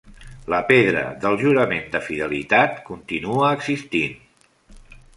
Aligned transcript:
La 0.53 0.61
pedra 0.71 1.03
del 1.25 1.37
jurament 1.43 1.85
de 1.97 2.03
fidelitat 2.07 2.83
continua 2.91 3.55
existint. 3.61 4.21